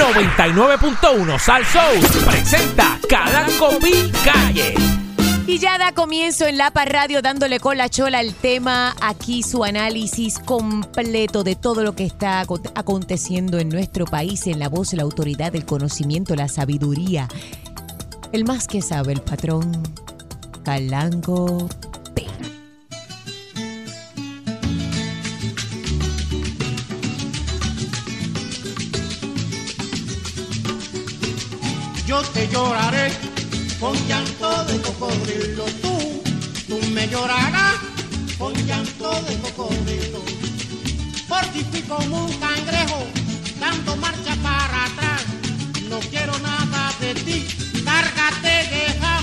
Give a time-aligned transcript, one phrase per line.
[0.00, 3.68] 99.1 Sal Soul presenta Calanco
[4.24, 4.74] Calle.
[5.46, 9.62] Y ya da comienzo en Lapa Radio dándole con la chola al tema, aquí su
[9.62, 14.94] análisis completo de todo lo que está aco- aconteciendo en nuestro país, en la voz,
[14.94, 17.28] la autoridad, el conocimiento, la sabiduría.
[18.32, 19.82] El más que sabe, el patrón
[20.64, 21.68] Calanco
[32.32, 33.12] te lloraré
[33.78, 35.64] con llanto de cocodrilo.
[35.82, 36.22] Tú,
[36.68, 37.76] tú me llorarás
[38.38, 40.20] con llanto de cocodrilo.
[41.28, 43.04] Por ti fui como un cangrejo,
[43.58, 45.22] dando marcha para atrás.
[45.88, 47.46] No quiero nada de ti,
[47.84, 49.19] cárgate, déjame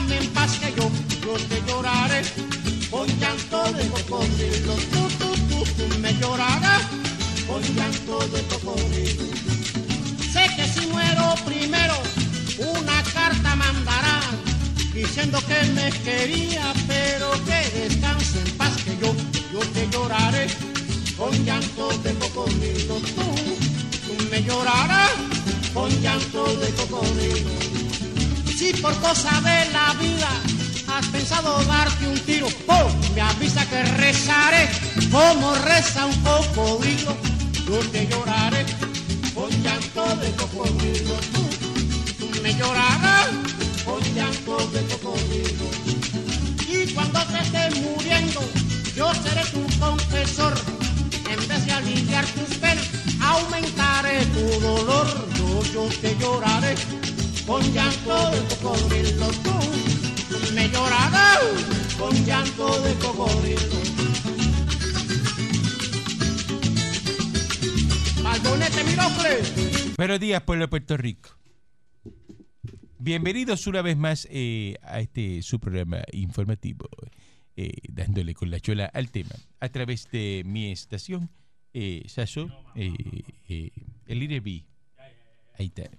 [16.07, 19.13] quería, pero que descanse en paz que yo,
[19.51, 20.47] yo te lloraré
[21.17, 22.95] con llanto de cocodrilo.
[23.15, 23.27] Tú,
[24.05, 25.11] tú me llorarás
[25.73, 27.51] con llanto de cocodrilo.
[28.57, 30.31] Si por cosa de la vida
[30.93, 34.69] has pensado darte un tiro, oh, me avisa que rezaré
[35.11, 37.17] como reza un cocodrilo.
[37.67, 38.65] Yo te lloraré
[39.35, 41.15] con llanto de cocodrilo.
[41.33, 41.43] Tú,
[42.17, 43.27] tú me llorarás
[43.83, 45.96] con llanto de cocodrilo.
[47.17, 48.41] Cuando te estés muriendo,
[48.95, 50.53] yo seré tu confesor.
[51.27, 52.87] En vez de aliviar tus penas,
[53.19, 55.07] aumentaré tu dolor.
[55.35, 56.75] Yo, yo te lloraré
[57.47, 59.27] con llanto de cocodrilo.
[59.43, 61.39] Tú, me llorarás
[61.97, 63.77] con llanto de cocodrilo.
[68.21, 69.93] Balbonete, mirofle.
[69.97, 71.36] Buenos días, pueblo de Puerto Rico.
[73.07, 76.89] Bienvenidos una vez más eh, a este su programa informativo,
[77.55, 81.29] eh, dándole con la chola al tema, a través de mi estación,
[81.73, 83.71] eh, Saso, eh,
[84.07, 84.65] el líder B.
[85.57, 85.89] Ahí está.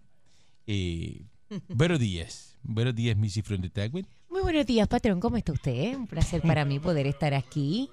[1.75, 4.07] Buenos días, buenos días, Missy Tagwin.
[4.29, 5.19] Muy buenos días, patrón.
[5.19, 5.97] ¿Cómo está usted?
[5.97, 7.89] Un placer para mí poder estar aquí,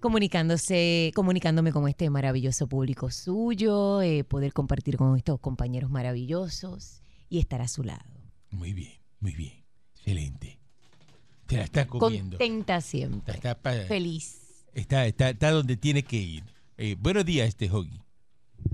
[0.00, 7.60] comunicándose, comunicándome con este maravilloso público suyo, poder compartir con estos compañeros maravillosos y estar
[7.60, 8.19] a su lado.
[8.50, 10.58] Muy bien, muy bien, excelente.
[11.46, 12.38] Te la está comiendo.
[12.38, 13.34] Contenta siempre.
[13.34, 13.54] Está,
[13.86, 14.64] Feliz.
[14.72, 16.44] está, está, está donde tiene que ir.
[16.76, 18.00] Eh, buenos días, este Hoggy.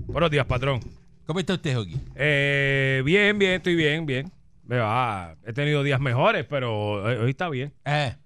[0.07, 0.79] Buenos días, patrón.
[1.25, 1.99] ¿Cómo está usted, Hoggy?
[2.15, 4.31] Eh, bien, bien, estoy bien, bien.
[4.63, 7.73] Me va, he tenido días mejores, pero hoy, hoy está bien.
[7.85, 8.17] Ah,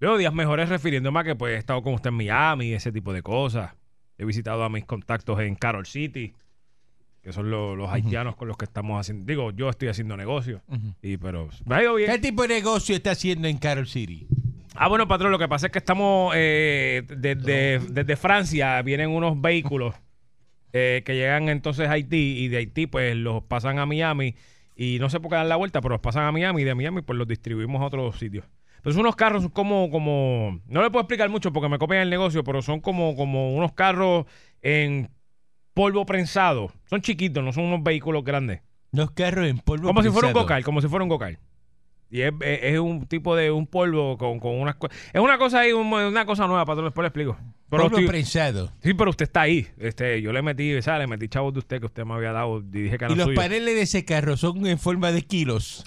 [0.00, 3.12] Veo días mejores refiriéndome a que pues, he estado con usted en Miami, ese tipo
[3.12, 3.74] de cosas.
[4.16, 6.34] He visitado a mis contactos en Carol City,
[7.28, 9.26] que son lo- los haitianos con los que estamos haciendo.
[9.26, 10.62] Digo, yo estoy haciendo negocios,
[11.02, 12.10] y pero me ha ido bien.
[12.10, 14.26] ¿Qué tipo de negocio está haciendo en Carol City?
[14.74, 19.38] Ah, bueno, patrón, lo que pasa es que estamos eh, desde, desde Francia, vienen unos
[19.38, 19.94] vehículos
[20.72, 24.34] eh, que llegan entonces a Haití y de Haití pues los pasan a Miami
[24.74, 26.74] y no sé por qué dan la vuelta, pero los pasan a Miami y de
[26.74, 28.46] Miami pues los distribuimos a otros sitios.
[28.82, 32.08] Pero son unos carros como, como, no le puedo explicar mucho porque me copian el
[32.10, 34.24] negocio, pero son como, como unos carros
[34.62, 35.10] en
[35.78, 36.72] polvo prensado.
[36.86, 38.62] Son chiquitos, no son unos vehículos grandes.
[38.90, 41.38] Los carros en polvo Como si fuera un gocal, como si fuera un gocal.
[42.10, 44.96] Y es, es- es un tipo de un polvo con, con unas cosas.
[45.12, 47.36] Es una cosa ahí, un- una cosa nueva, patrón, después le explico.
[47.70, 48.72] Pero Polvo estoy- prensado.
[48.82, 49.68] sí, pero usted está ahí.
[49.78, 51.00] Este, yo le metí, ¿sabes?
[51.02, 53.26] Le metí chavos de usted que usted me había dado y dije que Y los
[53.26, 53.36] suyo.
[53.36, 55.84] paneles de ese carro son en forma de kilos.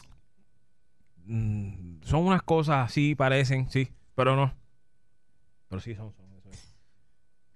[1.25, 4.53] Mm, son unas cosas así, parecen, sí, pero no.
[5.69, 6.13] Pero sí son.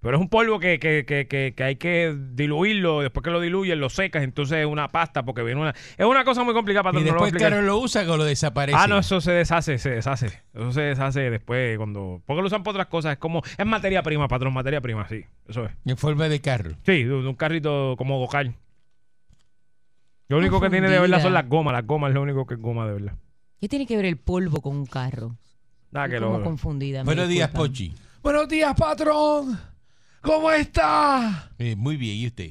[0.06, 3.40] Pero es un polvo que, que, que, que, que hay que diluirlo, después que lo
[3.40, 5.70] diluyes, lo secas, entonces es una pasta, porque viene una...
[5.70, 8.08] Es una cosa muy complicada, y patrón, no lo voy a después carro lo usan
[8.08, 8.80] o lo desaparecen.
[8.80, 10.26] Ah, no, eso se deshace, se deshace.
[10.54, 12.22] Eso se deshace después cuando...
[12.24, 13.14] Porque lo usan para otras cosas.
[13.14, 13.42] Es como...
[13.58, 15.24] Es materia prima, patrón, materia prima, sí.
[15.48, 15.72] Eso es.
[15.84, 16.70] En forma de carro.
[16.84, 18.54] Sí, de un carrito como gocal.
[20.28, 21.72] Lo único que tiene de verdad son las gomas.
[21.72, 23.14] Las gomas es lo único que es goma de verdad.
[23.60, 25.34] ¿Qué tiene que ver el polvo con un carro?
[25.90, 26.44] Nada que lo...
[26.44, 27.02] confundida.
[27.02, 27.50] Buenos días.
[27.50, 27.92] Pochi.
[28.22, 29.74] Buenos días, patrón.
[30.26, 31.50] ¿Cómo está?
[31.58, 32.50] Eh, muy bien, ¿y usted?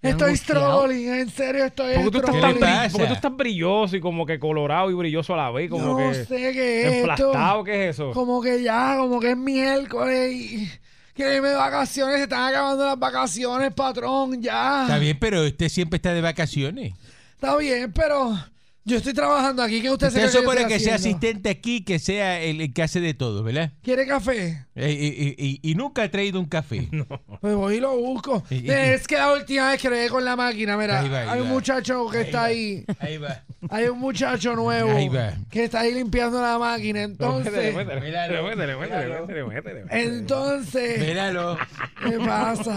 [0.00, 2.88] Estoy struggling, en serio estoy Porque tú, estás ¿Qué tan le bri- pasa?
[2.92, 5.68] porque tú estás brilloso y como que colorado y brilloso a la vez.
[5.68, 7.64] Como no que sé qué es emplastado.
[7.64, 8.12] ¿Qué es eso?
[8.12, 10.70] Como que ya, como que es miércoles y
[11.14, 12.16] quiero irme de vacaciones.
[12.18, 14.82] Se están acabando las vacaciones, patrón, ya.
[14.82, 16.92] Está bien, pero usted siempre está de vacaciones.
[17.34, 18.38] Está bien, pero
[18.84, 19.82] Yo estoy trabajando aquí.
[19.82, 22.72] ¿Qué usted, se Usted cree supone estoy que sea asistente aquí, que sea el, el
[22.72, 23.72] que hace de todo, ¿verdad?
[23.82, 24.64] ¿Quiere café?
[24.74, 26.88] Eh, y, y- y- y nunca ha traído un café.
[27.40, 28.42] Pues voy y lo busco.
[28.50, 31.20] Y- y- es que la última vez que le con la máquina, mira, Ahí va,
[31.20, 32.44] ahí hay un muchacho que está va.
[32.46, 32.84] ahí.
[32.98, 33.44] Ahí va.
[33.70, 35.32] Hay un muchacho nuevo Ahí va.
[35.50, 37.02] que está ahí limpiando la máquina.
[37.02, 39.26] Entonces, Métele, Míralo, métele, métele, míralo.
[39.26, 39.84] métele, métele.
[39.90, 41.58] entonces, Míralo.
[42.04, 42.76] ¿qué pasa?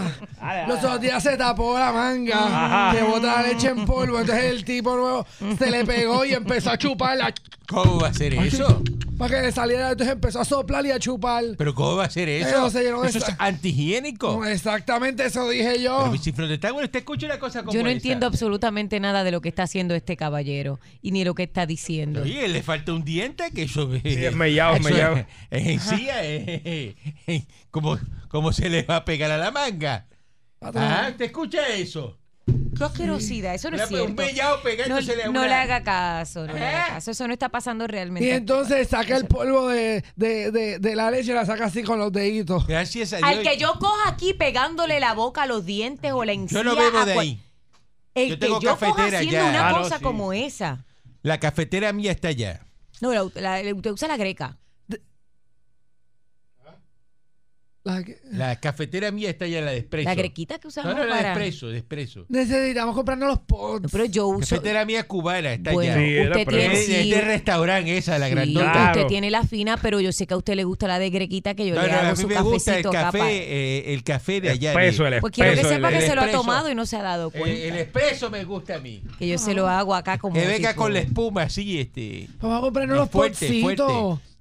[0.66, 2.36] Los otros días se tapó la manga,
[2.90, 2.96] Ajá.
[2.96, 4.18] que bota la leche en polvo.
[4.20, 5.24] Entonces el tipo nuevo
[5.58, 7.32] se le pegó y empezó a chuparla
[7.68, 8.82] ¿Cómo va a ser eso?
[9.18, 9.90] Para que le saliera.
[9.92, 11.44] Entonces empezó a soplar y a chupar.
[11.56, 12.48] ¿Pero cómo va a ser eso?
[12.50, 14.32] Pero se llenó de eso es antihigiénico.
[14.32, 16.08] No, exactamente eso dije yo.
[16.10, 17.96] Pero si Frontestán, usted escucha una cosa como Yo no esa.
[17.96, 21.66] entiendo absolutamente nada de lo que está haciendo este caballero y ni lo que está
[21.66, 22.22] diciendo.
[22.22, 25.16] Oye, le falta un diente que eso es mellado, eso mellado.
[25.16, 26.94] Es, es encía, es-
[27.26, 27.98] es- ¿cómo,
[28.28, 30.06] ¿Cómo se le va a pegar a la manga?
[30.58, 30.84] Patrón.
[30.84, 32.18] Ah, ¿te escucha eso?
[32.76, 34.22] Qué asquerosidad, eso no es Una- un cierto.
[34.22, 36.90] mellado No, pegándosele a no una- le haga caso, no le haga ¿Eh?
[36.94, 37.10] caso.
[37.10, 38.34] Eso no está pasando Y realmente.
[38.34, 41.98] entonces saca el polvo de, de, de, de la leche y la saca así con
[41.98, 42.66] los deditos.
[42.66, 43.28] Gracias a Dios.
[43.28, 46.58] Al que yo coja aquí pegándole la boca a los dientes o la encía.
[46.58, 47.42] Yo no bebo a de ahí.
[48.14, 49.50] El Yo que tengo yo coja cafetera haciendo ya.
[49.50, 50.02] una Ah, no, cosa sí.
[50.04, 50.84] como esa.
[51.22, 52.66] La cafetera mía está allá.
[53.00, 54.58] No, la, la- usted usa la greca.
[57.84, 60.08] La que- La cafetera mía está allá, la de expreso.
[60.08, 61.28] La grequita que No, usamos no, la de para...
[61.32, 62.26] expreso, de expreso.
[62.28, 63.82] Necesitamos comprarnos los pods.
[63.82, 64.54] No, pero yo uso...
[64.54, 66.66] Cafetera mía cubana está Bueno, era usted tiene...
[66.74, 68.72] Es de sí, este restaurante esa, la sí, grandota.
[68.72, 68.90] Claro.
[69.00, 71.54] usted tiene la fina, pero yo sé que a usted le gusta la de grequita
[71.54, 73.18] que yo No, le no, hago a mí su me gusta el cafecito acá café,
[73.18, 74.70] para- eh, el café de allá.
[74.70, 76.70] Espeso, de- el Pues quiero que espeso, sepa el- que el se lo ha tomado
[76.70, 77.58] y no se ha dado Eh, cuenta.
[77.66, 79.02] el expreso me gusta a mí.
[79.18, 80.34] que yo se lo hago acá como...
[80.34, 82.28] Que venga con la espuma así, este.
[82.40, 83.48] Vamos a comprarnos los fuerte.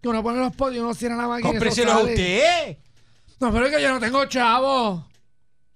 [0.01, 1.49] Que uno pone los pods y uno cierra la máquina.
[1.49, 2.17] Cómpreselos a usted,
[2.69, 2.79] ¿eh?
[3.41, 5.07] No, pero es que yo no tengo chavo.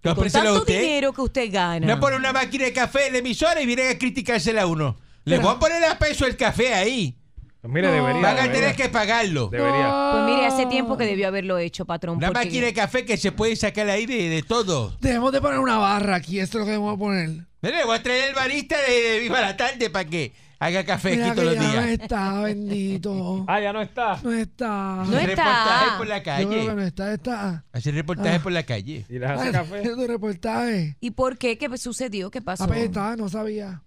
[0.03, 0.81] Con Cómpreselos a tanto usted.
[0.81, 1.85] dinero que usted gana.
[1.87, 4.95] No pone una máquina de café en la emisora y vienen a criticársela a uno.
[5.25, 7.17] Le voy a poner a peso el café ahí.
[7.59, 7.93] Pues mire, No.
[7.95, 8.21] debería.
[8.21, 8.53] Van a debería.
[8.61, 9.47] tener que pagarlo.
[9.47, 10.09] Debería.
[10.11, 12.17] Pues mire, hace tiempo que debió haberlo hecho, patrón.
[12.17, 14.95] Una porque- máquina de café que se puede sacar ahí de, de todo.
[15.01, 16.39] Debemos de poner una barra aquí.
[16.39, 17.29] Esto es lo que debemos poner.
[17.63, 21.11] Mire, voy a traer el barista de, de Viva la Tarde para que haga café
[21.11, 21.99] Mira aquí que todos los ya no días.
[22.01, 23.45] está, bendito.
[23.47, 24.19] Ah, ya no está.
[24.23, 24.67] No está.
[24.67, 25.43] No Hacer está.
[25.45, 26.75] reportajes por la Yo creo que calle.
[26.75, 27.65] no está, está.
[27.71, 28.43] Hacer reportajes Ah.
[28.43, 29.05] por la calle.
[29.09, 29.81] Y les hace café.
[29.95, 30.97] tu reportaje.
[30.99, 31.57] ¿Y por qué?
[31.57, 32.31] ¿Qué sucedió?
[32.31, 32.63] ¿Qué pasó?
[32.65, 33.83] Apesta, no sabía.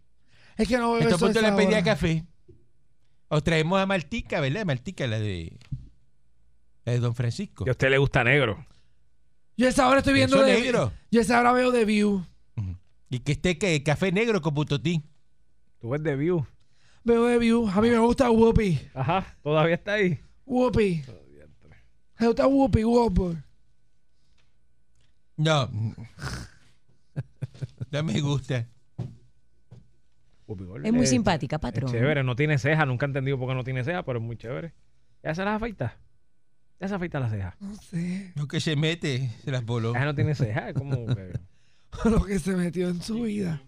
[0.57, 2.25] Es que no A bebe punto esa le pedía café.
[3.29, 4.65] O traemos a Martica, ¿verdad?
[4.65, 5.57] Martica, la de.
[6.85, 7.65] La de Don Francisco.
[7.67, 8.65] Y a usted le gusta negro.
[9.57, 10.93] Yo esa hora estoy viendo Eso de negro.
[11.11, 12.25] Yo esa hora veo The View.
[13.11, 15.05] Y que esté que, café negro con putotín.
[15.81, 16.47] Tú ves de view.
[17.05, 17.69] Veo The View.
[17.69, 18.81] A mí me gusta Whoopi.
[18.95, 20.21] Ajá, todavía está ahí.
[20.45, 21.03] Whoopi.
[22.19, 23.39] Me gusta Whoopi, Whoopi.
[25.37, 25.71] No.
[27.91, 28.67] No me gusta.
[30.85, 31.91] Es muy simpática, patrón.
[31.91, 32.87] Es chévere, no tiene ceja.
[32.87, 34.73] Nunca he entendido por qué no tiene ceja, pero es muy chévere.
[35.23, 35.99] ¿Ya se las afeita?
[36.81, 37.55] Ya se afeita las cejas.
[37.61, 38.33] No sé.
[38.35, 39.91] Lo que se mete, se las voló.
[39.91, 41.07] Ella no tiene ceja, es como.
[42.05, 43.63] Lo que se metió en su vida.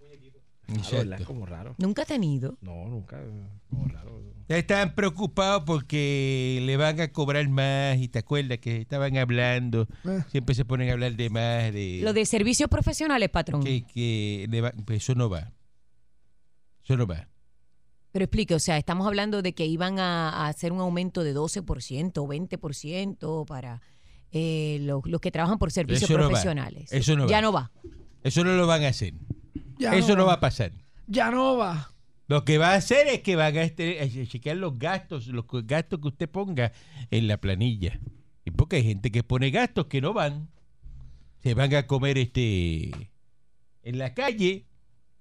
[1.78, 2.56] Nunca ha tenido.
[2.60, 3.20] No, nunca.
[3.68, 4.20] Como raro.
[4.48, 10.22] Estaban preocupados porque le van a cobrar más y te acuerdas que estaban hablando, Eh.
[10.28, 13.62] siempre se ponen a hablar de más, de, Lo de servicios profesionales, patrón.
[13.62, 15.52] que, que le va- pues eso no va.
[16.82, 17.28] Eso no va.
[18.10, 21.32] Pero explique, o sea, estamos hablando de que iban a, a hacer un aumento de
[21.32, 23.80] 12% o 20% para
[24.32, 26.28] eh, los, los que trabajan por servicios Eso no va.
[26.30, 26.92] profesionales.
[26.92, 27.42] Eso no ya va.
[27.42, 27.70] no va.
[28.24, 29.14] Eso no lo van a hacer.
[29.80, 30.72] Ya eso no va a pasar.
[31.06, 31.92] Ya no va.
[32.28, 35.46] Lo que va a hacer es que van a, este- a chequear los gastos, los
[35.64, 36.70] gastos que usted ponga
[37.10, 37.98] en la planilla.
[38.44, 40.48] Y porque hay gente que pone gastos que no van.
[41.42, 42.90] Se van a comer este
[43.82, 44.66] en la calle.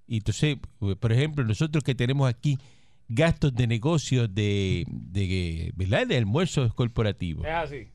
[0.06, 0.58] Y entonces,
[1.00, 2.60] por ejemplo, nosotros que tenemos aquí
[3.08, 6.06] gastos de negocios de, de, ¿verdad?
[6.06, 7.46] de almuerzos corporativos.
[7.46, 7.92] Es así.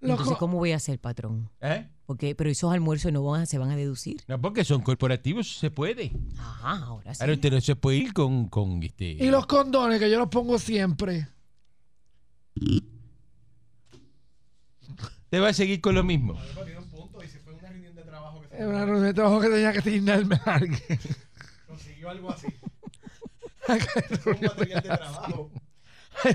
[0.00, 0.36] Entonces.
[0.36, 1.50] ¿cómo voy a hacer, patrón?
[1.60, 1.88] ¿Eh?
[2.06, 4.22] Porque, pero esos almuerzos no van a, se van a deducir.
[4.28, 6.12] No, porque son corporativos, se puede.
[6.38, 7.20] Ajá, ahora sí.
[7.20, 9.04] Ahora usted no se puede ir con, con este.
[9.10, 11.26] Y los condones, que yo los pongo siempre.
[15.24, 16.38] Usted va a seguir con lo mismo.
[18.52, 20.80] Es una reunión de trabajo que tenía que turnarme a alguien.
[21.66, 22.46] Consiguió algo así.
[23.68, 23.80] Hay
[24.24, 25.50] Un material de trabajo.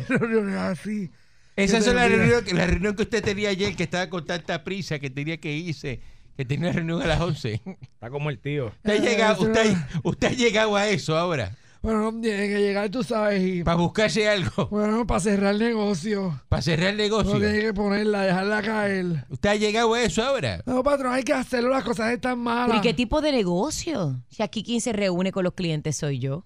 [0.09, 1.09] reuniones así.
[1.55, 4.63] Esa es la reunión, que- la reunión que usted tenía ayer, que estaba con tanta
[4.63, 5.99] prisa, que tenía que irse,
[6.37, 7.61] que tenía una reunión a las 11.
[7.81, 8.67] Está como el tío.
[8.67, 12.21] Usted, ha Eh, llegado, eso usted, no- usted ha llegado a eso ahora, Bueno, no
[12.21, 16.39] tiene que llegar, tú sabes, y para buscarse algo, bueno, para cerrar el negocio.
[16.47, 17.39] para cerrar el No negocio.
[17.39, 19.25] tiene que ponerla, dejarla caer.
[19.29, 20.61] Usted ha llegado a eso ahora.
[20.67, 22.67] No, patrón, hay que hacerlo, las cosas están malas.
[22.67, 24.21] ¿Pero y qué tipo de negocio?
[24.29, 26.45] Si aquí quien se reúne con los clientes soy yo.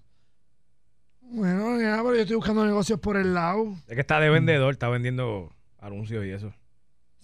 [1.28, 3.76] Bueno, nada, pero yo estoy buscando negocios por el lado.
[3.88, 6.52] Es que está de vendedor, está vendiendo anuncios y eso.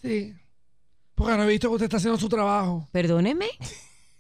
[0.01, 0.35] Sí.
[1.15, 2.89] Porque no he visto que usted está haciendo su trabajo.
[2.91, 3.47] Perdóneme.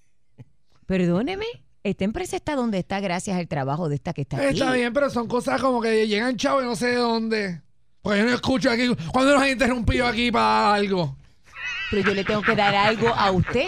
[0.86, 1.46] Perdóneme.
[1.82, 4.60] Esta empresa está donde está gracias al trabajo de esta que está aquí.
[4.60, 7.60] Está bien, pero son cosas como que llegan chavos y no sé de dónde.
[8.02, 8.88] Porque yo no escucho aquí.
[9.12, 11.16] ¿Cuándo nos han interrumpido aquí para algo?
[11.90, 13.66] Pero yo le tengo que dar algo a usted.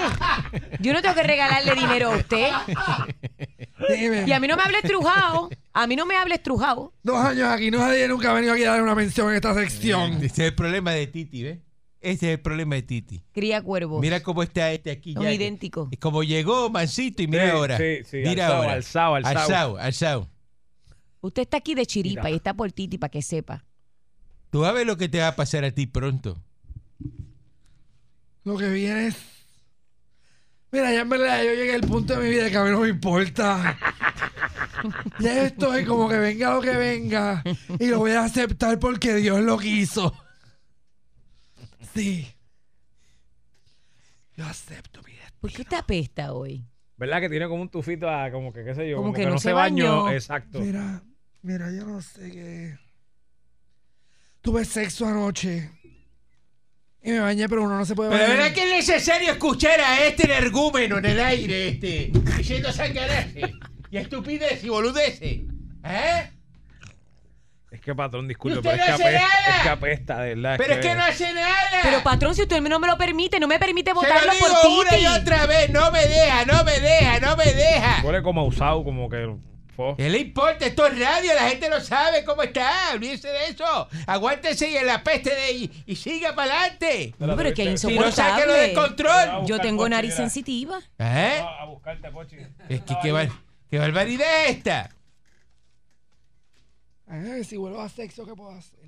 [0.81, 2.51] Yo no tengo que regalarle dinero a usted.
[3.89, 4.25] Dime.
[4.27, 5.51] Y a mí no me hable estrujado.
[5.73, 6.93] A mí no me hable estrujado.
[7.03, 7.71] Dos años aquí.
[7.71, 10.13] No nadie nunca ha venido aquí a dar una mención en esta sección.
[10.15, 11.59] Ese es el problema de Titi, ¿ves?
[12.01, 13.23] Ese es el problema de Titi.
[13.33, 14.01] Cría cuervos.
[14.01, 15.33] Mira cómo está este aquí Son ya.
[15.33, 15.89] idénticos.
[15.91, 17.77] Es Como llegó Mancito y mira Sí, ahora.
[17.79, 18.73] sí, sí, mira alzado, ahora.
[18.75, 19.39] alzado, alzado.
[19.41, 20.31] Alzado, alzado.
[21.23, 22.31] Usted está aquí de chiripa Mira.
[22.31, 23.65] y está por Titi para que sepa.
[24.51, 26.37] Tú vas a ver lo que te va a pasar a ti pronto.
[28.45, 29.17] Lo que viene es.
[30.75, 32.81] Mira, ya en verdad yo llegué al punto de mi vida que a mí no
[32.81, 33.79] me importa.
[35.21, 37.45] Ya yo estoy como que venga lo que venga.
[37.79, 40.13] Y lo voy a aceptar porque Dios lo quiso.
[41.95, 42.27] Sí.
[44.37, 45.39] Yo acepto mi destino.
[45.41, 46.67] ¿Por qué usted apesta hoy?
[46.97, 48.97] ¿Verdad que tiene como un tufito a como que qué sé yo?
[48.97, 50.11] Como que no se bañó.
[50.11, 50.59] Exacto.
[50.59, 51.05] Mira,
[51.43, 52.79] mira, yo no sé qué.
[54.41, 55.71] Tuve sexo anoche.
[57.05, 58.37] Y me bañé, pero uno no se puede Pero bañar.
[58.39, 63.53] ¿verdad que es necesario escuchar a este energúmeno en el aire, este, diciendo sangaraje
[63.91, 65.41] y estupidez y boludeces?
[65.85, 66.31] ¿Eh?
[67.71, 69.57] Es que patrón, disculpe, Usted pero es, no que hace apesta, nada.
[69.57, 70.55] es que apesta, de verdad.
[70.57, 71.81] Pero es que no hace nada.
[71.83, 74.47] Pero patrón, si usted no me lo permite, no me permite Se votarlo lo digo
[74.47, 75.03] por una Titi.
[75.03, 78.03] y otra vez, no me deja, no me deja, no me deja.
[78.05, 79.35] Huele como usado, como que...
[79.97, 80.67] ¿Qué le importa?
[80.67, 82.91] Esto es radio, la gente no sabe cómo está.
[82.93, 83.89] Olvídese de eso.
[84.07, 87.15] Aguántese y en la peste de y, y siga para adelante.
[87.19, 88.75] No, pero es que es Si no, sáquelo insoportable.
[88.75, 89.47] control.
[89.47, 90.81] Yo tengo nariz sensitiva.
[90.99, 91.41] ¿Eh?
[91.43, 92.37] A a buscarte, Pochi.
[92.69, 93.29] Es que qué, bar-
[93.71, 94.91] qué barbaridad es esta.
[97.07, 98.79] Ay, si vuelvo a sexo, ¿qué puedo hacer?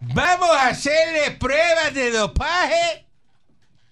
[0.00, 3.06] Vamos a hacerle pruebas de dopaje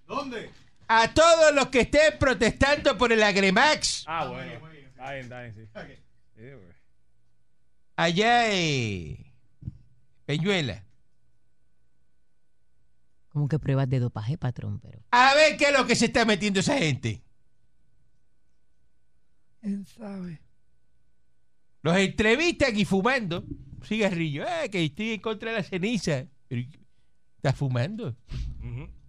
[0.06, 0.50] ¿Dónde?
[0.92, 4.66] A todos los que estén protestando por el Agremax Ah, bueno.
[4.88, 6.02] Está bien, está bien,
[6.34, 6.42] sí.
[7.94, 9.32] Allá en
[10.26, 10.84] Peñuela.
[13.28, 15.00] Como que pruebas de dopaje, patrón, pero.
[15.12, 17.22] A ver qué es lo que se está metiendo esa gente.
[19.60, 20.40] ¿Quién sabe?
[21.82, 23.44] Los entrevistan y fumando
[23.84, 24.44] cigarrillo.
[24.46, 26.26] Ah, que estoy en contra de la ceniza.
[26.48, 26.62] Pero,
[27.36, 28.16] ¿Estás fumando?
[28.58, 28.99] Ujú.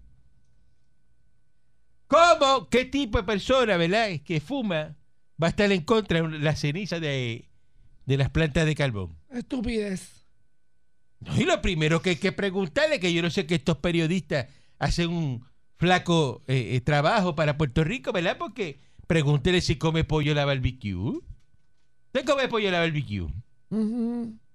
[2.11, 2.67] ¿Cómo?
[2.69, 4.09] ¿Qué tipo de persona, verdad?
[4.25, 4.97] Que fuma
[5.41, 7.49] va a estar en contra de la ceniza de,
[8.05, 9.17] de las plantas de carbón.
[9.29, 10.25] Estupidez.
[11.21, 14.47] No, y lo primero que hay que preguntarle, que yo no sé que estos periodistas
[14.77, 15.45] hacen un
[15.77, 18.37] flaco eh, eh, trabajo para Puerto Rico, ¿verdad?
[18.37, 20.93] Porque pregúntele si come pollo a la barbecue.
[20.95, 23.21] ¿Usted come pollo a la barbecue?
[23.21, 23.31] ¿Usted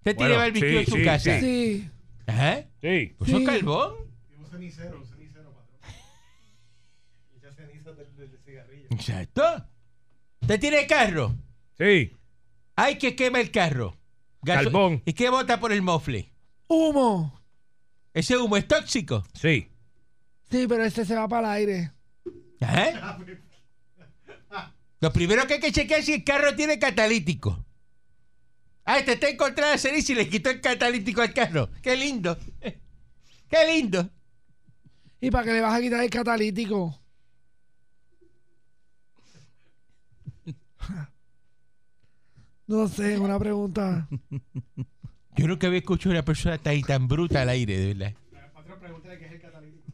[0.02, 1.40] tiene Bueno, barbecue sí, en su sí, casa?
[1.40, 1.88] Sí.
[2.26, 2.64] Ajá.
[2.82, 3.14] Sí.
[3.16, 3.44] ¿Pues eso es Sí.
[3.46, 3.94] carbón?
[4.30, 5.15] Y un cenicero.
[7.95, 8.87] Del, del cigarrillo.
[8.90, 9.43] Exacto.
[10.40, 11.35] ¿Usted tiene carro?
[11.78, 12.12] Sí.
[12.76, 13.97] Hay que quema el carro.
[14.43, 15.02] Gaso- Carbón.
[15.05, 16.33] ¿Y qué bota por el mofle?
[16.69, 17.40] Humo.
[18.12, 19.25] Ese humo es tóxico.
[19.35, 19.69] Sí.
[20.50, 21.93] Sí, pero este se va para el aire.
[22.61, 23.19] Ajá.
[25.00, 27.64] Lo primero que hay que chequear es si el carro tiene catalítico.
[28.85, 31.69] Ah, este está encontrada la ceniza y le quitó el catalítico al carro.
[31.83, 32.38] Qué lindo.
[32.61, 34.09] Qué lindo.
[35.21, 36.99] ¿Y para qué le vas a quitar el catalítico?
[42.66, 44.08] No sé, una pregunta.
[45.37, 48.14] Yo nunca había escuchado a una persona tan, tan bruta al aire, de verdad.
[49.18, 49.92] Qué es el catalítico.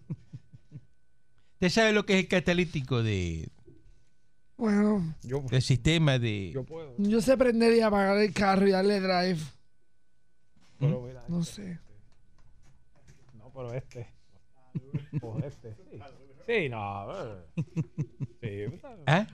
[1.55, 3.49] ¿Usted sabe lo que es el catalítico de,
[4.57, 6.50] Bueno, Yo, del sistema de...
[6.52, 6.95] yo puedo.
[6.99, 9.38] yo sé prender y apagar el carro y darle drive.
[10.79, 11.79] Pero mira, No sé.
[13.35, 14.09] no, pero este.
[15.21, 15.75] O este.
[15.76, 15.99] Sí,
[16.47, 17.12] sí no.
[17.12, 17.45] eh.
[18.41, 19.26] Sí, pues, ¿Ah?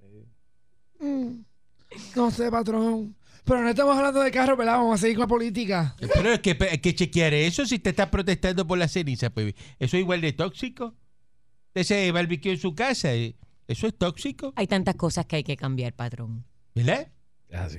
[0.00, 1.04] sí.
[1.04, 1.44] Mm.
[2.16, 3.14] No sé, patrón.
[3.44, 4.74] Pero no estamos hablando de carro, ¿verdad?
[4.76, 5.96] Vamos a seguir con la política.
[6.14, 9.30] Pero es que hay que chequear eso si te estás protestando por la ceniza.
[9.30, 10.94] Pues, ¿Eso es igual de tóxico?
[11.74, 13.36] Ese barbecue en su casa, eh,
[13.66, 14.52] ¿eso es tóxico?
[14.56, 16.44] Hay tantas cosas que hay que cambiar, patrón.
[16.74, 17.08] ¿Verdad?
[17.48, 17.78] Es así.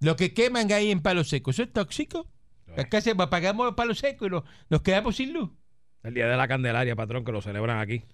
[0.00, 2.26] Lo que queman ahí en palo seco, ¿eso es tóxico?
[2.68, 2.78] Es.
[2.84, 5.50] Acá se apagamos los palos secos y nos, nos quedamos sin luz.
[6.02, 8.04] El día de la Candelaria, patrón, que lo celebran aquí.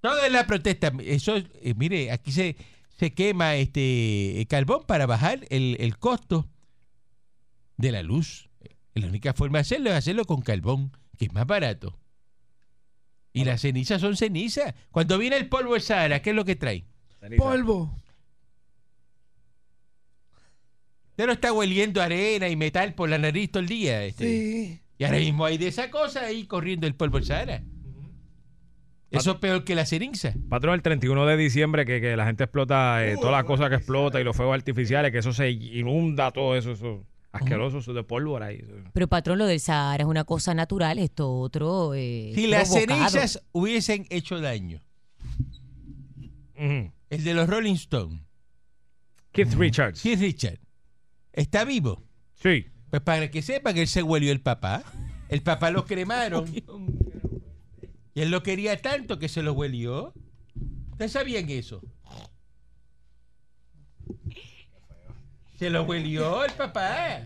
[0.00, 0.92] Todo es la protesta.
[1.02, 2.56] Eso, es- eh, mire, aquí se,
[2.96, 6.48] se quema este el carbón para bajar el, el costo
[7.76, 8.48] de la luz.
[8.94, 11.98] La única forma de hacerlo es hacerlo con carbón, que es más barato.
[13.32, 14.74] Y las cenizas son cenizas.
[14.92, 16.84] Cuando viene el polvo del Sahara, ¿qué es lo que trae?
[17.18, 17.42] Ceniza.
[17.42, 18.00] polvo.
[21.10, 24.04] Usted no está hueliendo arena y metal por la nariz todo el día.
[24.04, 24.24] Este.
[24.24, 24.80] Sí.
[24.98, 27.64] Y ahora mismo hay de esa cosa ahí corriendo el polvo del Sahara.
[29.18, 30.32] Eso es peor que la ceniza.
[30.48, 33.76] Patrón, el 31 de diciembre que, que la gente explota eh, todas las cosas que
[33.76, 38.02] explota y los fuegos artificiales, que eso se inunda todo eso, eso asqueroso, eso de
[38.04, 38.60] pólvora ahí.
[38.62, 38.72] eso.
[38.92, 41.92] Pero patrón, lo del Sahara es una cosa natural, esto otro.
[41.94, 42.96] eh, Si las provocado.
[43.10, 44.80] cenizas hubiesen hecho daño,
[46.56, 46.92] Ujú.
[47.10, 48.20] el de los Rolling Stones,
[49.32, 50.00] Keith Richards.
[50.02, 50.58] Keith Richard,
[51.32, 52.02] está vivo.
[52.40, 52.66] Sí.
[52.90, 54.84] Pues para que sepa que él se huelió el papá,
[55.28, 56.46] el papá lo cremaron.
[58.14, 60.12] Y él lo quería tanto que se lo huelió.
[60.92, 61.82] ¿Ustedes sabían eso?
[65.58, 67.22] Se lo huelió el papá.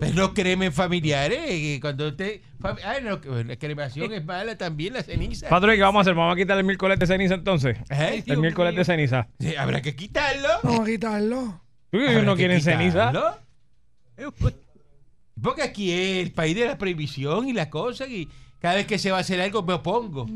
[0.00, 1.38] Pero no cremen familiares.
[1.46, 2.40] que Cuando usted.
[2.60, 5.48] fam- Ah, no, la cremación es mala también, la ceniza.
[5.48, 6.14] Patrón, ¿y ¿qué vamos a hacer?
[6.14, 7.76] ¿Vamos a quitar el miércoles de ceniza entonces?
[7.88, 9.28] Ay, El miércoles de ceniza.
[9.38, 10.48] Sí, Habrá que quitarlo.
[10.62, 11.60] Vamos a quitarlo.
[11.92, 13.12] Habrá ¿No quieren ceniza?
[15.42, 18.06] Porque aquí es el país de la prohibición y la cosa.
[18.06, 18.28] Y
[18.66, 20.26] cada vez que se va a hacer algo me opongo.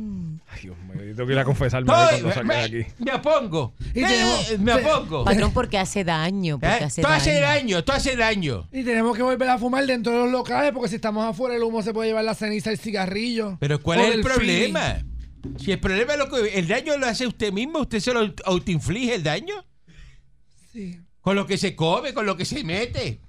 [0.46, 2.92] Ay, Dios mío, yo tengo que ir a confesarme cuando salga de me, aquí.
[2.99, 3.75] me opongo.
[3.92, 5.25] Y Eh, tenemos- me opongo.
[5.25, 6.60] Patrón, porque hace daño.
[6.60, 6.84] Porque ¿Eh?
[6.84, 7.46] hace Tú haces daño.
[7.76, 8.68] daño, tú haces daño.
[8.72, 11.62] Y tenemos que volver a fumar dentro de los locales porque si estamos afuera el
[11.64, 13.56] humo se puede llevar la ceniza, el cigarrillo.
[13.58, 15.02] Pero ¿cuál O es el del problema?
[15.58, 18.32] Si el problema es lo que el daño lo hace usted mismo, usted se lo
[18.44, 19.54] autoinflige el daño
[20.72, 20.92] feeling.
[20.92, 21.00] Sí.
[21.20, 23.20] con lo que se come, con lo que se mete.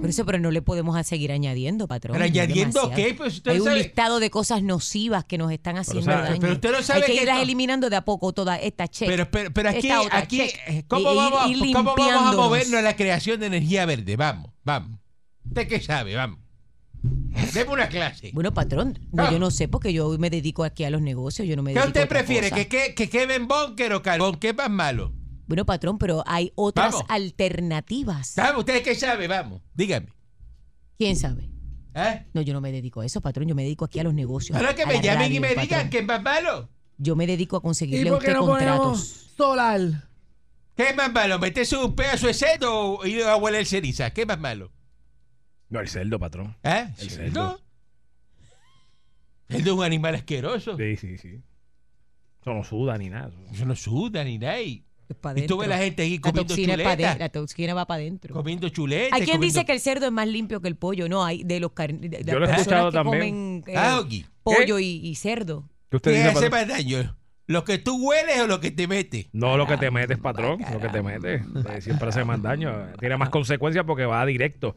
[0.00, 2.14] Por eso, pero no le podemos seguir añadiendo, patrón.
[2.14, 3.14] ¿Pero añadiendo qué?
[3.14, 6.40] Pues usted Hay un sabe- listado de cosas nocivas que nos están haciendo sabe- daño.
[6.40, 8.90] pero usted no sabe Hay que que irlas esto- eliminando de a poco todas estas
[8.90, 9.08] check.
[9.08, 10.54] Pero, pero, pero aquí, esta otra, aquí check.
[10.68, 12.36] eh, ¿cómo, vamos, a- y ¿cómo vamos a limpiándonos.
[12.36, 14.16] movernos a la creación de energía verde?
[14.16, 14.98] Vamos, vamos.
[15.46, 16.14] ¿Usted qué sabe?
[16.14, 16.38] Vamos.
[17.54, 18.30] Deme una clase.
[18.34, 19.30] Bueno, patrón, no, Ah.
[19.30, 21.78] yo no sé porque yo me dedico aquí a los negocios, yo no me ¿Qué
[21.78, 22.50] dedico usted prefiere?
[22.50, 22.64] cosa.
[22.64, 24.36] ¿Que, que, que quemen búnker o carbón?
[24.36, 25.12] ¿Qué es más malo?
[25.48, 27.06] Bueno, patrón, pero hay otras Vamos.
[27.08, 28.28] alternativas.
[28.28, 29.26] ¿Sabe usted qué sabe?
[29.26, 30.08] Vamos, dígame.
[30.98, 31.50] ¿Quién sabe?
[31.94, 32.26] ¿Eh?
[32.34, 34.56] No, yo no me dedico a eso, patrón, yo me dedico aquí a los negocios.
[34.56, 35.64] Ahora que me la llamen y me patrón.
[35.64, 36.68] digan que es más malo.
[36.98, 39.00] Yo me dedico a ¿Y conseguirle a por qué usted no contratos.
[39.36, 39.80] solar?
[40.76, 41.38] ¿Qué es más malo?
[41.38, 44.10] ¿Meterse un pedazo de cerdo o ir a hueler ceniza?
[44.12, 44.70] ¿Qué es más malo?
[45.70, 46.56] No, el cerdo, patrón.
[46.62, 46.88] ¿Eh?
[46.98, 47.60] El ¿Cerdo?
[49.48, 50.76] ¿Cerdo es un animal asqueroso?
[50.76, 51.40] Sí, sí, sí.
[52.40, 53.32] Eso no suda ni nada.
[53.50, 54.60] Eso no suda ni nada.
[54.60, 54.84] Y,
[55.36, 57.18] y tú ves la gente ahí La comiendo toxina, es pa' de- chuleta.
[57.18, 58.34] la toxina va para adentro.
[58.34, 59.14] Comiendo chuleta.
[59.16, 61.08] Hay quien comiendo- dice que el cerdo es más limpio que el pollo.
[61.08, 63.62] No, hay de los car- de, de Yo lo he escuchado que también.
[63.62, 64.26] comen eh, Ah, Ogi.
[64.42, 65.68] pollo y, y cerdo.
[65.90, 66.68] ¿Qué usted ¿Qué dice, hace patrón?
[66.68, 67.16] más daño?
[67.46, 69.26] ¿Lo que tú hueles o lo que te metes?
[69.32, 70.58] No lo que te metes, patrón.
[70.70, 71.40] Lo que te metes.
[71.70, 72.88] Eh, Siempre hace más daño.
[73.00, 74.76] Tiene más consecuencias porque va directo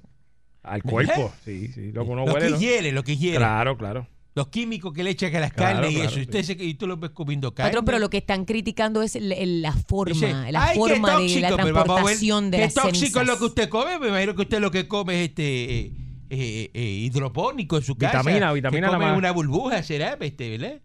[0.63, 1.33] al cuerpo.
[1.43, 1.91] Sí, sí.
[1.91, 2.45] Lo que uno lo huele.
[2.45, 2.59] que ¿no?
[2.59, 3.37] hiere, lo que hiere.
[3.37, 4.07] Claro, claro.
[4.33, 6.19] Los químicos que le echan a las Claro, carnes y eso.
[6.19, 7.69] Y, usted se- y tú lo ves comiendo carne.
[7.71, 10.79] Patrón, pero lo que están criticando es el- el- la forma, Dice, la "Ay, qué
[10.79, 13.21] forma de tóxico", la transportación de ¿Qué las tóxico cenizas.
[13.23, 13.99] es lo que usted come?
[13.99, 15.93] Me imagino que usted lo que come es este eh,
[16.29, 18.19] eh, eh, hidropónico en su casa.
[18.19, 20.81] Vitamina, que vitamina come una burbuja, será, este, ¿verdad?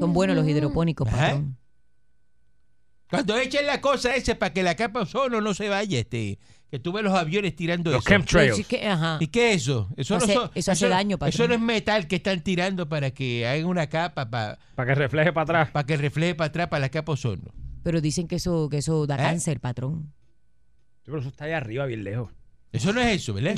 [0.00, 1.18] Son buenos los hidropónicos, Ajá.
[1.18, 1.56] patrón.
[3.10, 6.38] Cuando echen la cosa esa para que la capa de ozono no se vaya, este,
[6.70, 8.08] que tú ves los aviones tirando Los eso.
[8.10, 8.56] chemtrails.
[8.56, 9.16] Sí, que- ajá.
[9.20, 9.88] ¿Y qué es eso?
[9.96, 11.34] Eso, Eso no hace- son- eso hace daño, patrón.
[11.34, 14.94] Eso no es metal que están tirando para que hagan una capa para Para que
[14.94, 15.84] refleje para atrás.
[15.86, 17.52] que refleje para atrás para la capa ozono.
[17.82, 19.18] Pero dicen que eso, que eso da ¿Eh?
[19.18, 20.12] cáncer, patrón.
[21.02, 22.30] Sí, pero eso está allá arriba, bien lejos.
[22.72, 23.56] Eso no es eso, ¿verdad?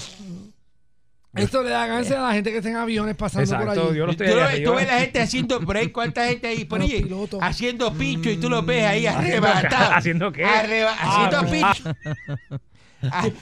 [1.35, 3.81] Esto le da cáncer a la gente que está en aviones pasando por allí.
[3.97, 6.47] yo no Tú, estoy allá lo tú ves la gente haciendo por ahí, ¿cuánta gente
[6.47, 7.11] ahí por ahí?
[7.41, 9.89] Haciendo pincho y tú los ves ahí ¿Haciendo arrebatados.
[9.89, 9.95] qué?
[9.97, 10.45] ¿Haciendo qué?
[10.45, 11.51] Arreba- Ah, haciendo no.
[11.51, 11.97] pincho.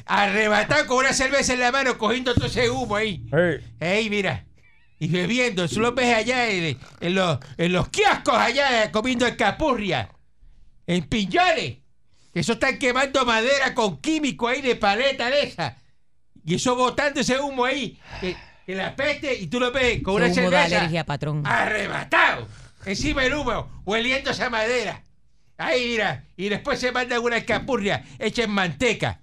[0.07, 3.25] Arrebatado con una cerveza en la mano, cogiendo todo ese humo ahí.
[3.33, 4.44] Hey, Ey, mira.
[4.99, 5.66] Y bebiendo.
[5.68, 10.11] Tú los ves allá en, en los, en los kioscos allá comiendo escapurria.
[10.87, 11.79] En piñones.
[12.33, 15.77] Que eso están quemando madera con químico ahí de paleta de esa.
[16.44, 17.99] Y eso botando ese humo ahí.
[18.20, 20.64] Que, que la peste y tú lo ves con una humo cerveza.
[20.64, 21.46] alergia, patrón.
[21.46, 22.46] Arrebatado.
[22.85, 23.83] Encima del humo.
[23.85, 25.03] Hueliendo esa madera.
[25.57, 26.25] Ahí mira.
[26.37, 29.20] Y después se mandan una escapurria hecha en manteca.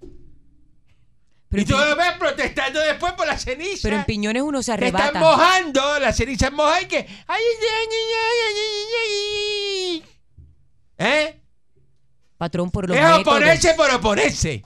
[1.49, 3.79] Pero, y tú lo ves protestando después por la ceniza.
[3.83, 5.19] pero en piñones uno se Que están arrebata.
[5.19, 6.97] mojando, las cenizas mojan y que.
[6.97, 7.41] ay, ay,
[7.81, 8.65] ay, ay, ay,
[9.01, 10.03] ay, ay.
[10.99, 11.39] ¿Eh?
[12.37, 14.63] Patrón, por los Es oponerse por oponerse.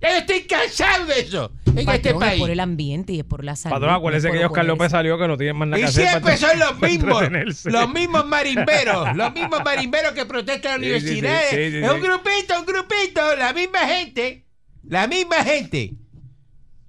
[0.00, 2.40] Ya yo estoy cansado de eso en este Patrón, es país.
[2.40, 3.74] por el ambiente y es por la salud.
[3.76, 6.08] patrón, acuérdese es que Oscar López salió que no tienen más nada Y que hacer.
[6.08, 7.22] siempre para- son los mismos,
[7.64, 11.50] los mismos marimberos, los mismos marimberos que protestan en las Sí, sí, sí, universidades.
[11.50, 14.44] sí, sí, es un grupito, un grupito, la misma gente,
[14.84, 15.92] la misma gente.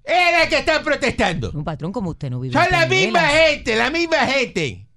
[0.07, 1.51] Es la que están protestando.
[1.51, 4.87] Un patrón como usted no vive Son en la misma gente, la misma gente.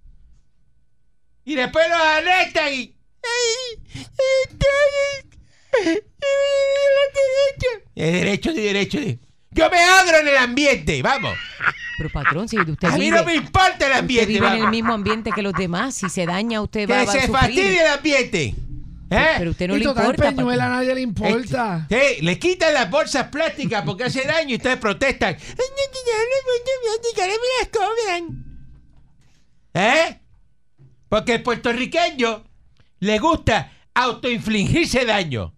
[1.45, 2.95] Y después los arrestan y.
[3.23, 3.83] ¡Ay,
[7.95, 9.19] Es derecho de derecho de.
[9.53, 11.37] Yo me agro en el ambiente, vamos.
[11.99, 14.27] Pero patrón, si usted A mí vive, no me importa el usted ambiente.
[14.27, 14.71] vive en el vamos.
[14.71, 17.37] mismo ambiente que los demás, si se daña usted va, Que va a se sufrir.
[17.37, 18.55] fastidie el ambiente.
[19.11, 19.35] ¿Eh?
[19.39, 20.31] Pero usted no y le total importa.
[20.31, 21.87] Peñuela a nadie le importa.
[21.89, 25.37] Le quitan las bolsas plásticas porque hace daño y ustedes protestan.
[29.75, 30.21] ¿Eh?
[31.09, 32.45] Porque el puertorriqueño
[33.01, 35.55] le gusta autoinfligirse daño.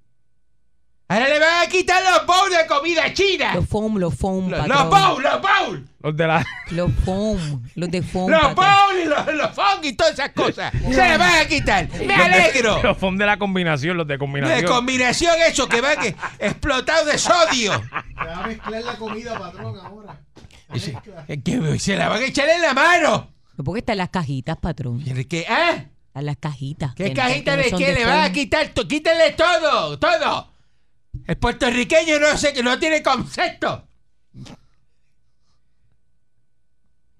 [1.12, 3.54] Ahora le van a quitar los bowls de comida china.
[3.54, 4.78] Los foam, los foam, Los, patrón.
[4.78, 5.80] los bowls, los bowls.
[6.00, 6.46] Los de la.
[6.70, 8.30] Los foam, los de foam.
[8.30, 10.72] Los bowls y los, los fong y todas esas cosas.
[10.72, 11.88] Se las van a quitar.
[12.04, 12.80] Me alegro.
[12.82, 14.66] Los fondos de la combinación, los de De combinación.
[14.72, 17.72] combinación eso que van que- explotados de sodio.
[17.72, 20.20] Se va a mezclar la comida, patrón, ahora.
[20.74, 20.96] Se,
[21.42, 23.28] que se la van a echar en la mano.
[23.62, 25.04] ¿Por qué están las cajitas, patrón?
[25.28, 25.46] ¿Qué?
[25.48, 25.84] ¿Ah?
[26.08, 26.94] Están las cajitas.
[26.94, 27.92] ¿Qué que- cajita que no de qué?
[27.92, 28.32] Le van a foam.
[28.32, 30.51] quitar, to- quítenle todo, todo.
[31.26, 33.88] El puertorriqueño no sé que no tiene concepto.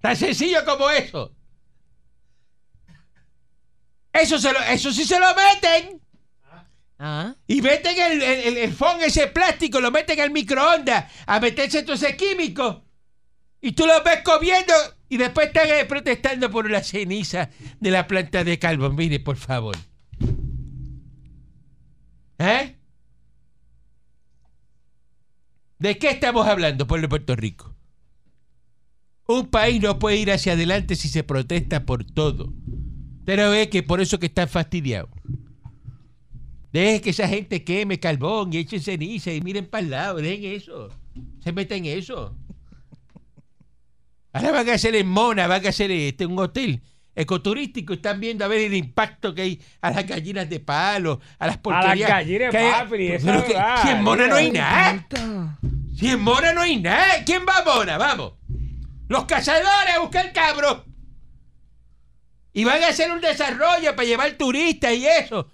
[0.01, 1.33] Tan sencillo como eso.
[4.13, 6.01] Eso, se lo, eso sí se lo meten.
[6.99, 11.41] Ah, Y meten el, el, el, el fond, ese plástico, lo meten al microondas a
[11.41, 12.85] meterse todo ese químico.
[13.61, 14.73] Y tú lo ves comiendo
[15.09, 17.49] y después están eh, protestando por la ceniza
[17.81, 18.97] de la planta de carbón.
[18.97, 19.77] Mire, por favor.
[22.39, 22.77] ¿Eh?
[25.83, 27.75] ¿De qué estamos hablando, pueblo de Puerto Rico?
[29.27, 32.53] Un país no puede ir hacia adelante si se protesta por todo.
[33.27, 35.11] No ve que por eso que están fastidiados.
[36.73, 40.17] Dejen que esa gente queme carbón y echen ceniza y miren para el lado.
[40.19, 40.89] Dejen eso.
[41.41, 42.37] Se meten en eso.
[44.33, 46.81] Ahora van a hacer en Mona, van a hacer este, un hotel
[47.17, 47.93] ecoturístico.
[47.95, 51.59] Están viendo a ver el impacto que hay a las gallinas de palo, a las
[51.59, 52.09] porquerías.
[52.09, 55.07] gallinas, que hay- papi, esa Pero que- si en Mona no hay nada.
[55.97, 57.25] Si en Mona no hay nada.
[57.25, 57.99] ¿Quién va a Mona?
[57.99, 58.35] Vamos.
[59.09, 60.83] Los cazadores a buscar cabros.
[62.53, 65.51] Y van a hacer un desarrollo para llevar turistas y eso.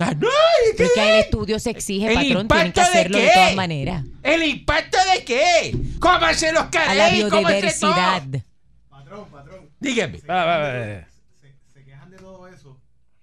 [0.00, 0.84] Ah, no, ¿y qué?
[0.84, 2.48] es que el estudio se exige, ¿El patrón.
[2.48, 4.04] Tienen que impacto de hacerlo de, todas maneras.
[4.22, 5.76] ¿El impacto de qué?
[5.98, 7.94] Cómanse los A la canales, cómanse todo.
[7.94, 8.22] biodiversidad.
[8.88, 9.70] Patrón, patrón.
[9.80, 10.18] Dígame.
[10.20, 12.80] Se, se quejan de todo eso.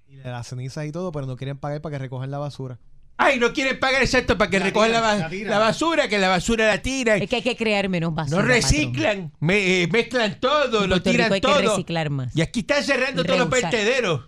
[0.09, 2.77] Y de las cenizas y todo, pero no quieren pagar para que recojan la basura.
[3.17, 5.51] Ay, no quieren pagar exacto para que La recojan la, tiran, ba- la tiran.
[5.51, 7.21] la basura, que la basura la tiran.
[7.21, 8.41] Es que hay que crear menos basura.
[8.41, 11.75] No reciclan, me- eh, mezclan todo, En lo Puerto tiran Rico hay que todo.
[11.75, 12.35] reciclar más.
[12.35, 14.25] Y aquí están cerrando todos los vertederos.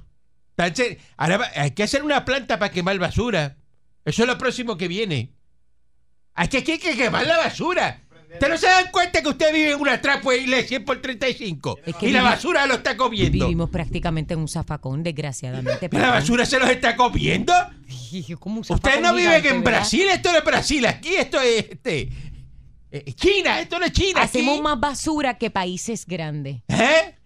[1.18, 3.58] Ahora hay que hacer una planta para quemar basura.
[4.06, 5.34] Eso es lo próximo que viene.
[6.50, 8.02] Que, aquí hay que quemar la basura.
[8.34, 11.80] ¿Ustedes no se dan cuenta que usted vive en una trapo de 100 por 35?
[11.86, 13.46] Es que y la basura lo está comiendo.
[13.46, 15.90] Vivimos prácticamente en un zafacón, desgraciadamente.
[15.92, 17.54] ¿La basura se los está comiendo?
[18.40, 19.80] ¿Cómo un Ustedes zafacón no viven gigante, en verdad?
[19.80, 22.10] Brasil, esto no es Brasil, aquí esto es este,
[22.92, 24.22] eh, China, esto no es China.
[24.22, 24.62] Hacemos aquí.
[24.62, 26.62] más basura que países grandes.
[26.68, 27.17] ¿Eh?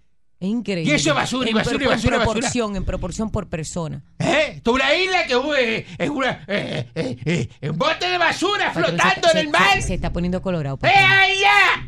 [0.41, 0.91] Es increíble.
[0.91, 2.33] Y eso es basura, y basura, y basura, En basura.
[2.33, 4.01] proporción, en proporción por persona.
[4.17, 4.53] ¿Eh?
[4.55, 5.33] Esto es una isla que
[5.77, 9.45] eh, es una eh, eh, eh, eh, un bote de basura Patrón, flotando se- en
[9.45, 9.73] el mar.
[9.75, 10.79] Se, se está poniendo colorado.
[10.81, 10.89] ¡Eh,
[11.39, 11.87] ya!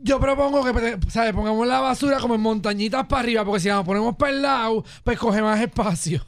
[0.00, 1.32] Yo propongo que ¿sabes?
[1.32, 4.84] pongamos la basura como en montañitas para arriba, porque si la ponemos para el lado,
[5.04, 6.26] pues coge más espacio.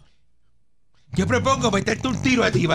[1.13, 2.69] Yo propongo meterte un tiro a ti.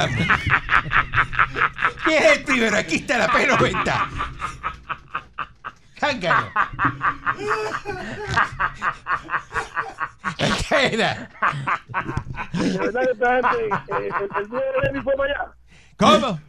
[2.04, 2.76] ¿Quién es el primero?
[2.78, 4.08] Aquí está la P90.
[6.06, 6.52] Cángalo.
[10.38, 11.30] ¿Qué era?
[12.54, 15.52] De verdad que esta gente, el, el viejo Lenin fue para allá.
[15.98, 16.40] ¿Cómo?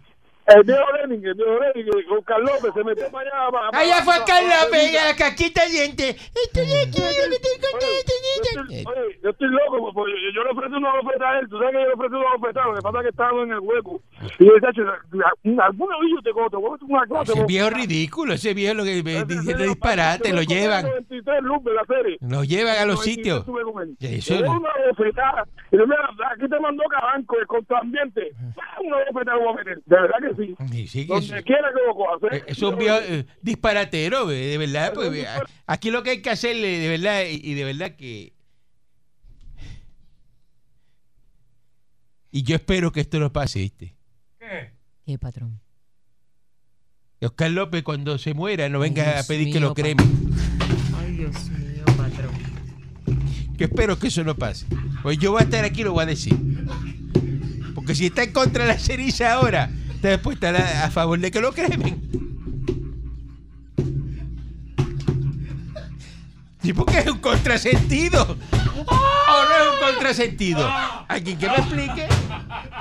[0.47, 3.51] El viejo Lenin, el viejo Lenin, con Carlos López se metió para allá.
[3.51, 6.11] Para, Allá fue Carlos la caquita diente.
[6.11, 8.73] Estoy aquí, yo me estoy Oye, yo contento.
[8.73, 11.49] estoy- Oye, yo estoy loco, porque yo, yo le ofrecí una oferta a él.
[11.49, 13.51] Tú sabes que yo le ofrecí una oferta, lo que pasa es que estaba en
[13.51, 14.01] el hueco.
[14.39, 14.83] Y yo "Chacho,
[15.63, 17.23] alguna vez yo te coto, vos una.
[17.23, 21.75] Ese viejo ridículo, ese viejo lo que me diciendo disparate, lo llevan, 93 luz de
[21.75, 22.19] la serie.
[22.21, 23.45] lo llevan a los 93 sitios.
[24.01, 24.53] Eso no.
[24.59, 25.45] una bofetada.
[25.73, 28.31] Y le digo, mira, aquí te mandó Cabanco, el contraambiente.
[28.85, 29.79] Una bofetada voy a meter.
[29.87, 30.87] De verdad que sí.
[30.87, 32.33] Sí, Donde quiera que lo cojas.
[32.33, 32.45] ¿eh?
[32.47, 34.93] es un viejo eh, disparatero, eh, de verdad.
[34.95, 35.27] pues,
[35.67, 38.35] aquí lo que hay que hacerle, de verdad, y, y de verdad que...
[42.31, 43.97] Y yo espero que esto no pase, ¿viste?
[44.39, 44.73] ¿Qué?
[45.07, 45.61] ¿Qué, patrón?
[47.19, 50.07] Que Oscar López cuando se muera no venga a pedir que lo cremen.
[50.99, 52.35] Ay, Dios mío, patrón.
[53.57, 54.67] Que espero que eso no pase.
[55.03, 56.37] Pues yo voy a estar aquí y lo voy a decir.
[57.75, 59.71] Porque si está en contra de la ceniza ahora,
[60.07, 62.01] usted después estará a favor de que lo cremen.
[66.63, 68.23] Sí, porque es un contrasentido.
[68.23, 70.69] ¿O no es un contrasentido?
[71.09, 72.09] ¿Alguien que me explique?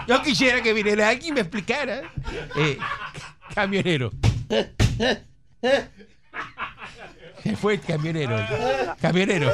[0.08, 2.04] Yo quisiera que viniera alguien y me explicara.
[2.56, 2.78] Eh,
[3.54, 4.12] camionero.
[7.44, 8.38] Se fue el camionero.
[9.02, 9.52] Camionero.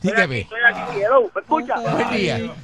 [0.00, 0.48] Dígame.
[1.48, 2.54] Buen día.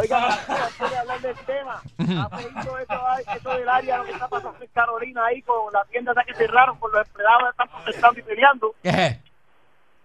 [0.00, 2.94] Oiga, antes de hablar del tema, ha pedido eso,
[3.36, 6.34] eso del área, lo que está pasando en Carolina ahí con la tienda esa que
[6.34, 8.74] cerraron, con los empleados que están protestando y peleando.
[8.82, 9.06] Ajá.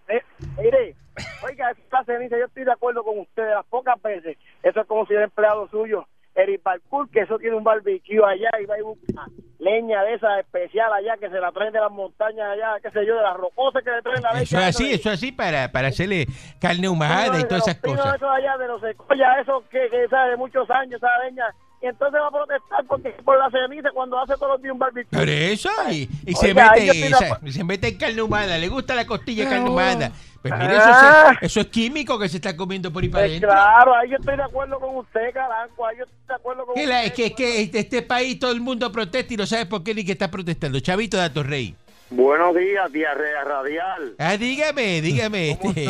[0.08, 0.22] Eh,
[0.58, 0.94] mire,
[1.42, 5.06] oiga, esa ceniza, yo estoy de acuerdo con usted, las pocas veces, eso es como
[5.06, 8.82] si el empleado suyo, Eric Balcour, que eso tiene un barbecue allá y va y
[8.82, 9.26] busca
[9.58, 13.06] leña de esa especial allá, que se la traen de las montañas allá, qué sé
[13.06, 14.44] yo, de las rocosas que le traen la leche.
[14.44, 16.26] Eso es así, eso es así para, para hacerle
[16.60, 18.14] carne ahumada y todas esas cosas.
[18.16, 21.44] Eso allá de los secoya, eso que, que sabe de muchos años, esa leña.
[21.82, 24.78] Y entonces va a protestar porque por la ceniza cuando hace todos los días un
[24.78, 25.18] barbecue.
[25.18, 29.06] Por eso, y, y se, mete, de se, mete en carne humana, le gusta la
[29.06, 30.12] costilla carne No.
[30.48, 31.36] Pues mire, eso, Ah.
[31.40, 33.50] se- eso es químico que se está comiendo por ahí para Pues adentro.
[33.50, 36.74] claro, ahí yo estoy de acuerdo con usted, Caranco, ahí yo estoy de acuerdo con
[36.74, 36.88] usted.
[36.88, 39.66] la- es que, es que este, este país todo el mundo protesta y no sabe
[39.66, 40.80] por qué ni que está protestando.
[40.80, 41.74] Chavito de Atorrey.
[42.08, 44.14] Buenos días, diarrea radial.
[44.18, 45.88] Ah, dígame, dígame, este,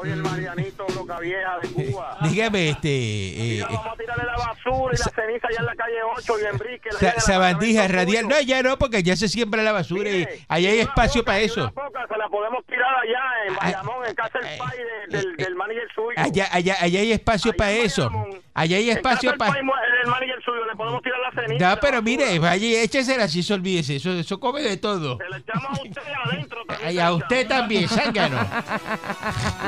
[0.00, 2.18] Hoy el Marianito Loca Vieja de Cuba.
[2.22, 5.74] dígame, este, eh, eh, vamos a tirarle la basura y la ceniza allá en la
[5.74, 6.88] calle 8 y Enrique.
[7.00, 8.28] la sabandija radial.
[8.28, 11.32] No, ya no, porque ya se siembra la basura y Mire, ahí hay espacio poca,
[11.32, 11.60] para y eso.
[11.62, 14.78] Una poca se la podemos tirar allá en Ah, Bayamón, en casa del eh, pai
[14.78, 16.10] de- del, eh, del manager suyo.
[16.16, 18.08] Allá, allá, allá hay espacio Allá para eso.
[18.08, 19.52] Bayamón, Allá hay espacio para...
[19.62, 21.68] mu- del manager suyo le podemos tirar la ceniza.
[21.70, 23.96] No, la pero mire, y échesela así, se olvídese.
[23.96, 25.16] Eso, eso come de todo.
[25.18, 26.58] Se le echamos a usted adentro.
[26.66, 28.38] también Y a usted también, zángano.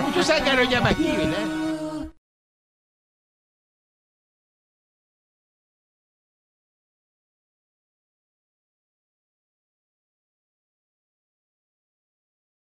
[0.03, 1.72] Mucho zángano llama aquí, ¿verdad?